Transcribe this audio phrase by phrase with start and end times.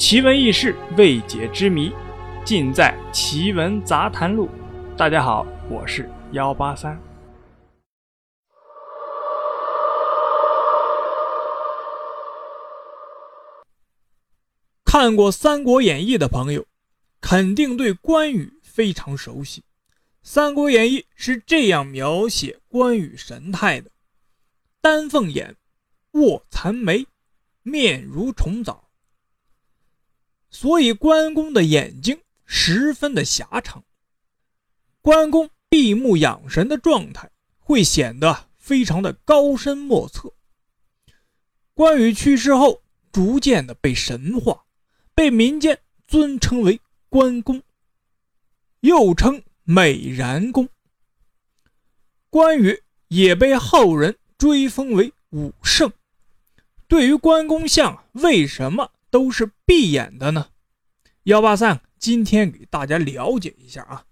[0.00, 1.92] 奇闻异事、未解之谜，
[2.42, 4.48] 尽在《奇闻杂谈录》。
[4.96, 6.98] 大家好，我是幺八三。
[14.86, 16.64] 看过《三国演义》的朋友，
[17.20, 19.60] 肯定对关羽非常熟悉。
[20.22, 23.90] 《三国演义》是这样描写关羽神态的：
[24.80, 25.54] 丹凤眼，
[26.12, 27.06] 卧蚕眉，
[27.62, 28.89] 面如重枣。
[30.50, 33.84] 所以关公的眼睛十分的狭长。
[35.00, 40.32] 关公闭目养神的状态会显得非常的高深莫测。
[41.74, 44.64] 关羽去世后，逐渐的被神化，
[45.14, 47.62] 被民间尊称为关公，
[48.80, 50.68] 又称美髯公。
[52.28, 55.90] 关羽也被后人追封为武圣。
[56.86, 58.90] 对于关公像，为什么？
[59.10, 60.50] 都是闭眼的呢。
[61.24, 64.06] 幺八三今天给大家了解一下啊。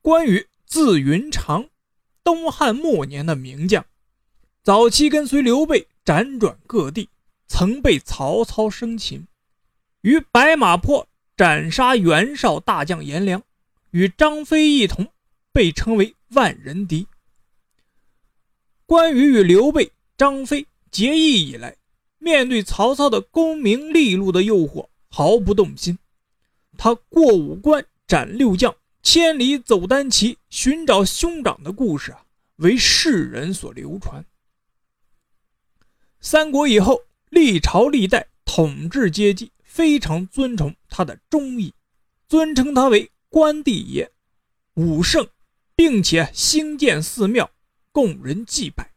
[0.00, 1.68] 关羽字云长，
[2.22, 3.84] 东汉末年的名将，
[4.62, 7.08] 早期跟随刘备辗转各地，
[7.48, 9.26] 曾被曹操生擒，
[10.02, 13.42] 于白马坡斩杀袁绍大将颜良，
[13.90, 15.12] 与张飞一同
[15.52, 17.08] 被称为万人敌。
[18.86, 21.76] 关羽与刘备、张飞结义以来。
[22.18, 25.98] 面对曹操的功名利禄的诱惑，毫不动心。
[26.78, 32.24] 他过五关斩六将，千里走单骑寻找兄长的故事啊，
[32.56, 34.24] 为世人所流传。
[36.20, 41.72] 三国以后，历朝历代统治阶级非常尊崇他的忠义，
[42.28, 44.10] 尊称他为关帝爷、
[44.74, 45.28] 武圣，
[45.74, 47.50] 并且兴建寺庙
[47.92, 48.92] 供人祭拜。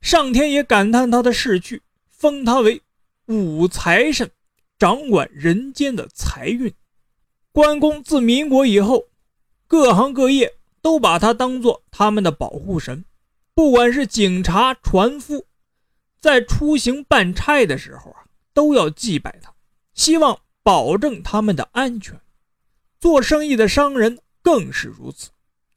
[0.00, 1.82] 上天也感叹他的逝去。
[2.22, 2.80] 封他为
[3.26, 4.30] 武财神，
[4.78, 6.72] 掌管人间的财运。
[7.50, 9.06] 关公自民国以后，
[9.66, 13.04] 各行各业都把他当做他们的保护神。
[13.54, 15.46] 不管是警察、船夫，
[16.20, 19.52] 在出行办差的时候啊，都要祭拜他，
[19.92, 22.20] 希望保证他们的安全。
[23.00, 25.30] 做生意的商人更是如此，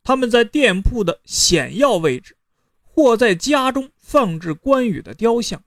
[0.03, 2.37] 他们在店铺的显要位置，
[2.83, 5.63] 或在家中放置关羽的雕像。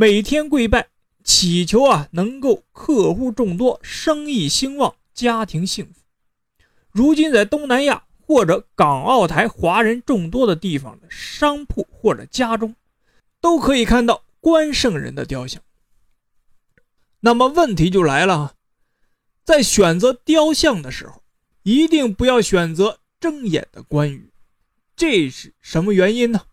[0.00, 0.88] 每天跪拜，
[1.24, 6.00] 祈求啊能够客户众多，生意兴旺，家庭幸福。
[6.90, 12.74] 如今在东南亚或者港澳台华人众多的地方的商铺或者家中，
[13.42, 15.60] 都可以看到关圣人的雕像。
[17.20, 18.54] 那么问题就来了，
[19.44, 21.22] 在选择雕像的时候，
[21.62, 24.32] 一定不要选择睁眼的关羽，
[24.96, 26.46] 这是什么原因呢？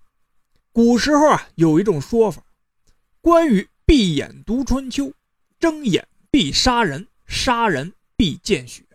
[0.73, 2.43] 古时候啊有一种说法。
[3.27, 5.11] 关羽闭眼读春秋，
[5.59, 8.85] 睁眼必杀人，杀人必见血。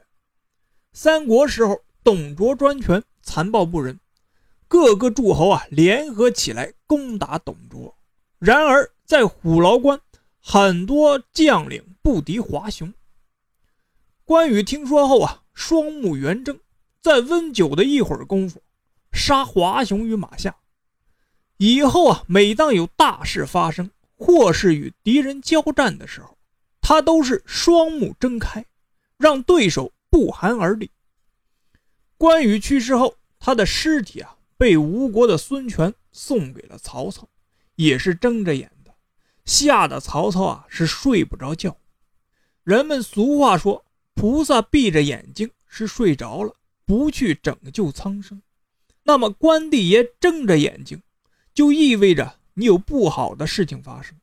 [0.95, 4.01] 三国时候，董卓专权，残暴不仁，
[4.69, 7.95] 各个诸侯啊联合起来攻打董卓。
[8.39, 10.01] 然而在虎牢关，
[10.41, 12.91] 很多将领不敌华雄。
[14.25, 16.59] 关羽听说后啊，双目圆睁，
[17.03, 18.63] 在温酒的一会儿功夫，
[19.13, 20.57] 杀华雄于马下。
[21.59, 23.91] 以后啊，每当有大事发生，
[24.25, 26.39] 或是与敌人交战的时候，
[26.81, 28.65] 他都是双目睁开，
[29.19, 30.89] 让对手不寒而栗。
[32.17, 37.29] 关羽去世后，他的尸体啊被吴国的孙权送给了曹操，
[37.75, 38.95] 也是睁着眼的，
[39.45, 41.77] 吓得曹操啊是睡不着觉。
[42.63, 43.85] 人们俗话说，
[44.15, 46.55] 菩萨闭着眼睛是睡着了，
[46.87, 48.41] 不去拯救苍生。
[49.03, 51.03] 那么关帝爷睁着眼睛，
[51.53, 52.39] 就意味着。
[52.55, 54.17] 你有不好的事情发生，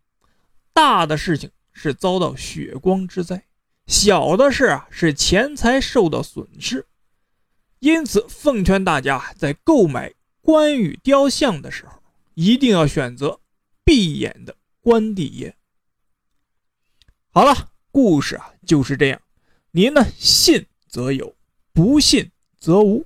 [0.73, 3.43] 大的事情是遭到血光之灾，
[3.87, 6.85] 小的事啊是钱财受到损失。
[7.79, 12.01] 因此，奉劝大家在购买关羽雕像的时候，
[12.33, 13.39] 一定要选择
[13.83, 15.55] 闭眼的关帝爷。
[17.31, 19.21] 好了，故事啊就是这样，
[19.71, 21.35] 您呢信则有，
[21.73, 22.29] 不信
[22.59, 23.05] 则无。